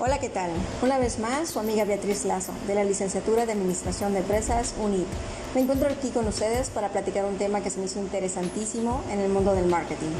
Hola, 0.00 0.20
¿qué 0.20 0.28
tal? 0.28 0.52
Una 0.80 0.96
vez 0.96 1.18
más, 1.18 1.50
su 1.50 1.58
amiga 1.58 1.84
Beatriz 1.84 2.24
Lazo, 2.24 2.52
de 2.68 2.76
la 2.76 2.84
Licenciatura 2.84 3.46
de 3.46 3.52
Administración 3.52 4.12
de 4.12 4.20
Empresas 4.20 4.74
UNIT. 4.80 5.08
Me 5.56 5.62
encuentro 5.62 5.88
aquí 5.88 6.10
con 6.10 6.28
ustedes 6.28 6.70
para 6.70 6.90
platicar 6.90 7.24
un 7.24 7.36
tema 7.36 7.62
que 7.62 7.70
se 7.70 7.80
me 7.80 7.86
hizo 7.86 7.98
interesantísimo 7.98 9.02
en 9.10 9.18
el 9.18 9.28
mundo 9.28 9.54
del 9.54 9.66
marketing. 9.66 10.12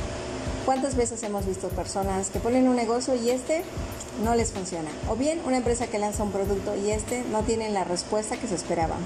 ¿Cuántas 0.66 0.96
veces 0.96 1.22
hemos 1.22 1.46
visto 1.46 1.68
personas 1.68 2.30
que 2.30 2.40
ponen 2.40 2.66
un 2.66 2.74
negocio 2.74 3.14
y 3.14 3.30
este 3.30 3.62
no 4.24 4.34
les 4.34 4.50
funciona? 4.50 4.90
O 5.08 5.14
bien 5.14 5.40
una 5.46 5.58
empresa 5.58 5.86
que 5.86 6.00
lanza 6.00 6.24
un 6.24 6.32
producto 6.32 6.74
y 6.74 6.90
este 6.90 7.22
no 7.30 7.42
tiene 7.44 7.70
la 7.70 7.84
respuesta 7.84 8.36
que 8.36 8.48
se 8.48 8.56
esperaba. 8.56 8.96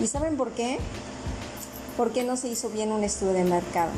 ¿Y 0.00 0.06
saben 0.06 0.38
por 0.38 0.52
qué? 0.52 0.78
Porque 1.98 2.24
no 2.24 2.38
se 2.38 2.48
hizo 2.48 2.70
bien 2.70 2.90
un 2.90 3.04
estudio 3.04 3.34
de 3.34 3.44
mercado. 3.44 3.90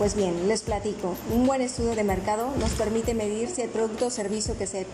Pues 0.00 0.14
bien, 0.14 0.48
les 0.48 0.62
platico. 0.62 1.14
Un 1.30 1.46
buen 1.46 1.60
estudio 1.60 1.94
de 1.94 2.04
mercado 2.04 2.50
nos 2.58 2.70
permite 2.70 3.12
medir 3.12 3.50
si 3.50 3.60
el 3.60 3.68
producto 3.68 4.06
o 4.06 4.10
servicio 4.10 4.56
que 4.56 4.66
se 4.66 4.86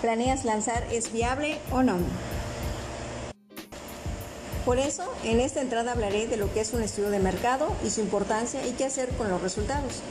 planeas 0.00 0.44
lanzar 0.44 0.86
es 0.92 1.12
viable 1.12 1.58
o 1.72 1.82
no. 1.82 1.96
Por 4.64 4.78
eso, 4.78 5.12
en 5.24 5.40
esta 5.40 5.60
entrada 5.60 5.90
hablaré 5.90 6.28
de 6.28 6.36
lo 6.36 6.54
que 6.54 6.60
es 6.60 6.72
un 6.72 6.84
estudio 6.84 7.10
de 7.10 7.18
mercado 7.18 7.66
y 7.84 7.90
su 7.90 8.00
importancia 8.00 8.64
y 8.64 8.74
qué 8.74 8.84
hacer 8.84 9.08
con 9.16 9.28
los 9.28 9.42
resultados. 9.42 10.02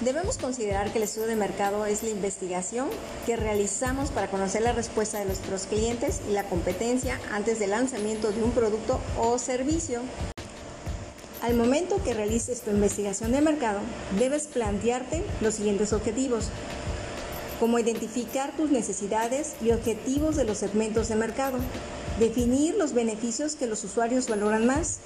Debemos 0.00 0.38
considerar 0.38 0.90
que 0.90 0.96
el 0.96 1.04
estudio 1.04 1.26
de 1.26 1.36
mercado 1.36 1.84
es 1.84 2.02
la 2.02 2.08
investigación 2.08 2.88
que 3.26 3.36
realizamos 3.36 4.08
para 4.08 4.30
conocer 4.30 4.62
la 4.62 4.72
respuesta 4.72 5.18
de 5.18 5.26
nuestros 5.26 5.66
clientes 5.66 6.22
y 6.30 6.32
la 6.32 6.44
competencia 6.44 7.20
antes 7.30 7.58
del 7.58 7.72
lanzamiento 7.72 8.32
de 8.32 8.42
un 8.42 8.52
producto 8.52 8.98
o 9.18 9.36
servicio. 9.38 10.00
Al 11.46 11.54
momento 11.54 12.02
que 12.02 12.12
realices 12.12 12.62
tu 12.62 12.70
investigación 12.72 13.30
de 13.30 13.40
mercado, 13.40 13.78
debes 14.18 14.48
plantearte 14.48 15.22
los 15.40 15.54
siguientes 15.54 15.92
objetivos, 15.92 16.48
como 17.60 17.78
identificar 17.78 18.50
tus 18.56 18.72
necesidades 18.72 19.54
y 19.62 19.70
objetivos 19.70 20.34
de 20.34 20.42
los 20.42 20.58
segmentos 20.58 21.06
de 21.06 21.14
mercado, 21.14 21.58
definir 22.18 22.74
los 22.74 22.94
beneficios 22.94 23.54
que 23.54 23.68
los 23.68 23.84
usuarios 23.84 24.28
valoran 24.28 24.66
más, 24.66 24.98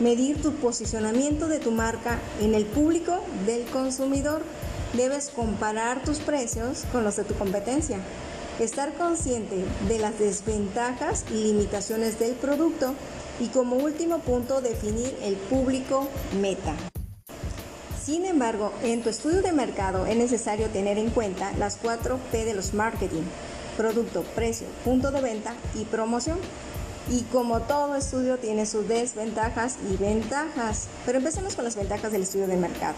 medir 0.00 0.42
tu 0.42 0.52
posicionamiento 0.56 1.48
de 1.48 1.60
tu 1.60 1.70
marca 1.70 2.18
en 2.42 2.54
el 2.54 2.66
público 2.66 3.18
del 3.46 3.64
consumidor, 3.64 4.42
debes 4.92 5.30
comparar 5.30 6.04
tus 6.04 6.18
precios 6.18 6.84
con 6.92 7.04
los 7.04 7.16
de 7.16 7.24
tu 7.24 7.32
competencia, 7.36 8.00
estar 8.58 8.92
consciente 8.98 9.64
de 9.88 9.98
las 9.98 10.18
desventajas 10.18 11.24
y 11.30 11.44
limitaciones 11.44 12.18
del 12.18 12.32
producto, 12.32 12.94
y 13.40 13.48
como 13.48 13.76
último 13.76 14.18
punto, 14.18 14.60
definir 14.60 15.16
el 15.22 15.34
público 15.34 16.06
meta. 16.40 16.74
Sin 18.00 18.24
embargo, 18.26 18.72
en 18.82 19.02
tu 19.02 19.08
estudio 19.08 19.42
de 19.42 19.52
mercado 19.52 20.06
es 20.06 20.16
necesario 20.16 20.68
tener 20.68 20.98
en 20.98 21.10
cuenta 21.10 21.52
las 21.58 21.76
4 21.76 22.18
P 22.30 22.44
de 22.44 22.54
los 22.54 22.74
marketing, 22.74 23.22
producto, 23.76 24.22
precio, 24.34 24.66
punto 24.84 25.10
de 25.10 25.20
venta 25.20 25.54
y 25.74 25.84
promoción. 25.84 26.38
Y 27.10 27.22
como 27.32 27.60
todo 27.60 27.96
estudio 27.96 28.36
tiene 28.38 28.66
sus 28.66 28.86
desventajas 28.86 29.76
y 29.90 29.96
ventajas, 29.96 30.86
pero 31.06 31.18
empecemos 31.18 31.56
con 31.56 31.64
las 31.64 31.76
ventajas 31.76 32.12
del 32.12 32.22
estudio 32.22 32.46
de 32.46 32.56
mercado. 32.56 32.94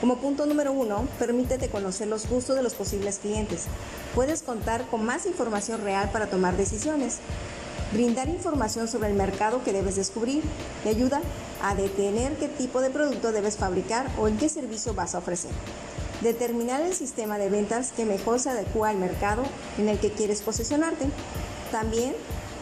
Como 0.00 0.18
punto 0.18 0.46
número 0.46 0.70
uno, 0.70 1.08
permítete 1.18 1.68
conocer 1.68 2.06
los 2.06 2.28
gustos 2.28 2.54
de 2.54 2.62
los 2.62 2.74
posibles 2.74 3.18
clientes. 3.18 3.64
Puedes 4.14 4.42
contar 4.42 4.86
con 4.86 5.04
más 5.04 5.26
información 5.26 5.82
real 5.82 6.10
para 6.12 6.28
tomar 6.28 6.56
decisiones. 6.56 7.18
Brindar 7.92 8.28
información 8.28 8.86
sobre 8.88 9.08
el 9.08 9.14
mercado 9.14 9.62
que 9.64 9.72
debes 9.72 9.96
descubrir 9.96 10.42
te 10.82 10.90
ayuda 10.90 11.20
a 11.62 11.74
detener 11.74 12.34
qué 12.36 12.48
tipo 12.48 12.80
de 12.80 12.90
producto 12.90 13.32
debes 13.32 13.56
fabricar 13.56 14.10
o 14.18 14.28
en 14.28 14.36
qué 14.36 14.48
servicio 14.48 14.94
vas 14.94 15.14
a 15.14 15.18
ofrecer. 15.18 15.50
Determinar 16.20 16.82
el 16.82 16.94
sistema 16.94 17.38
de 17.38 17.48
ventas 17.48 17.92
que 17.92 18.04
mejor 18.04 18.40
se 18.40 18.50
adecua 18.50 18.90
al 18.90 18.98
mercado 18.98 19.42
en 19.78 19.88
el 19.88 19.98
que 19.98 20.12
quieres 20.12 20.42
posicionarte. 20.42 21.06
También 21.70 22.14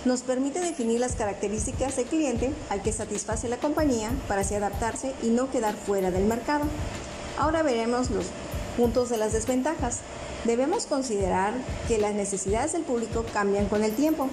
nos 0.05 0.23
permite 0.23 0.61
definir 0.61 1.01
las 1.01 1.17
características 1.17 1.97
del 1.97 2.07
cliente 2.07 2.53
al 2.71 2.83
que 2.83 2.93
satisface 2.93 3.49
la 3.49 3.57
compañía 3.57 4.11
para 4.29 4.43
así 4.43 4.55
adaptarse 4.55 5.13
y 5.23 5.29
no 5.29 5.51
quedar 5.51 5.75
fuera 5.75 6.13
del 6.13 6.27
mercado. 6.27 6.65
Ahora 7.39 7.63
veremos 7.63 8.11
los 8.11 8.27
puntos 8.77 9.09
de 9.09 9.17
las 9.17 9.33
desventajas. 9.33 10.01
Debemos 10.45 10.87
considerar 10.87 11.55
que 11.89 11.99
las 11.99 12.15
necesidades 12.15 12.73
del 12.73 12.83
público 12.83 13.25
cambian 13.33 13.67
con 13.67 13.83
el 13.83 13.93
tiempo. 13.93 14.29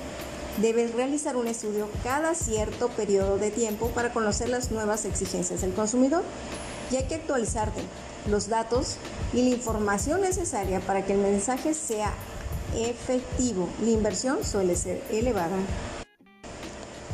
Debes 0.57 0.93
realizar 0.93 1.35
un 1.35 1.47
estudio 1.47 1.89
cada 2.03 2.35
cierto 2.35 2.89
periodo 2.89 3.39
de 3.39 3.49
tiempo 3.49 3.89
para 3.89 4.13
conocer 4.13 4.49
las 4.49 4.69
nuevas 4.69 5.03
exigencias 5.05 5.61
del 5.61 5.73
consumidor 5.73 6.23
y 6.91 6.95
hay 6.97 7.05
que 7.05 7.15
actualizarte 7.15 7.81
los 8.29 8.49
datos 8.49 8.97
y 9.33 9.41
la 9.41 9.55
información 9.55 10.21
necesaria 10.21 10.79
para 10.79 11.03
que 11.05 11.13
el 11.13 11.19
mensaje 11.19 11.73
sea 11.73 12.13
efectivo. 12.75 13.67
La 13.81 13.89
inversión 13.89 14.43
suele 14.43 14.75
ser 14.75 15.01
elevada. 15.09 15.57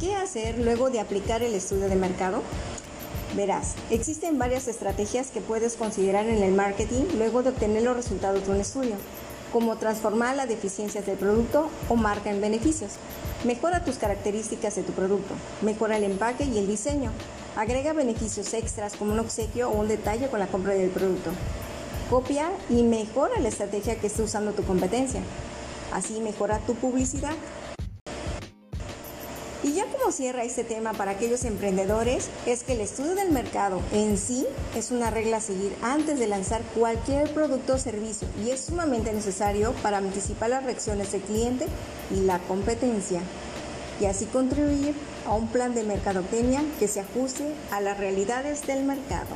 ¿Qué 0.02 0.16
hacer 0.16 0.60
luego 0.60 0.90
de 0.90 1.00
aplicar 1.00 1.42
el 1.42 1.54
estudio 1.54 1.88
de 1.88 1.96
mercado? 1.96 2.44
Verás, 3.38 3.76
existen 3.90 4.38
varias 4.38 4.68
estrategias 4.68 5.32
que 5.32 5.40
puedes 5.40 5.76
considerar 5.78 6.26
en 6.26 6.44
el 6.44 6.54
marketing 6.54 7.04
luego 7.18 7.42
de 7.42 7.52
obtener 7.52 7.84
los 7.84 7.96
resultados 7.96 8.46
de 8.46 8.52
un 8.52 8.60
estudio 8.60 8.96
como 9.52 9.78
transformar 9.78 10.36
las 10.36 10.48
deficiencias 10.48 11.06
del 11.06 11.18
producto 11.18 11.70
o 11.90 11.96
marca 11.96 12.30
en 12.30 12.42
beneficios. 12.42 12.94
Mejora 13.44 13.84
tus 13.84 13.98
características 13.98 14.76
de 14.76 14.84
tu 14.84 14.92
producto, 14.92 15.34
mejora 15.62 15.98
el 15.98 16.04
empaque 16.04 16.44
y 16.44 16.58
el 16.58 16.68
diseño, 16.68 17.12
agrega 17.56 17.94
beneficios 17.94 18.54
extras 18.54 18.96
como 18.96 19.14
un 19.14 19.20
obsequio 19.20 19.70
o 19.70 19.80
un 19.80 19.88
detalle 19.88 20.28
con 20.28 20.40
la 20.40 20.48
compra 20.48 20.74
del 20.74 20.90
producto. 20.90 21.32
Copia 22.10 22.50
y 22.70 22.84
mejora 22.84 23.40
la 23.40 23.50
estrategia 23.50 24.00
que 24.00 24.08
esté 24.08 24.24
usando 24.24 24.52
tu 24.52 24.64
competencia. 24.64 25.22
Así 25.94 26.20
mejora 26.22 26.60
tu 26.60 26.76
publicidad. 26.76 27.34
Y 29.62 29.74
ya 29.74 29.86
como 29.88 30.12
cierra 30.14 30.44
este 30.44 30.64
tema 30.64 30.94
para 30.94 31.12
aquellos 31.12 31.44
emprendedores, 31.44 32.30
es 32.46 32.64
que 32.64 32.74
el 32.74 32.82
estudio 32.82 33.14
del 33.16 33.32
mercado 33.32 33.82
en 33.92 34.18
sí 34.18 34.48
es 34.76 34.92
una 34.92 35.10
regla 35.12 35.38
a 35.38 35.42
seguir 35.42 35.76
antes 35.82 36.18
de 36.18 36.28
lanzar 36.28 36.62
cualquier 36.76 37.34
producto 37.34 37.74
o 37.74 37.78
servicio 37.78 38.28
y 38.46 38.52
es 38.52 38.62
sumamente 38.62 39.12
necesario 39.12 39.74
para 39.84 39.98
anticipar 39.98 40.52
las 40.52 40.64
reacciones 40.64 41.12
del 41.12 41.22
cliente 41.22 41.68
y 42.16 42.22
la 42.22 42.40
competencia 42.40 43.22
y 44.00 44.06
así 44.06 44.26
contribuir 44.26 44.96
a 45.28 45.34
un 45.34 45.50
plan 45.50 45.76
de 45.76 45.84
mercadotecnia 45.84 46.64
que 46.80 46.88
se 46.88 47.02
ajuste 47.02 47.54
a 47.72 47.82
las 47.82 47.98
realidades 47.98 48.66
del 48.66 48.84
mercado. 48.86 49.36